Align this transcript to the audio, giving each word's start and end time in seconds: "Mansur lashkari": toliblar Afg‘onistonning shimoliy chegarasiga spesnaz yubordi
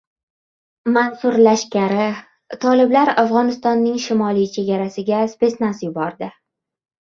"Mansur 0.93 1.35
lashkari": 1.47 2.07
toliblar 2.63 3.11
Afg‘onistonning 3.25 4.01
shimoliy 4.07 4.49
chegarasiga 4.57 5.21
spesnaz 5.35 5.85
yubordi 5.89 6.33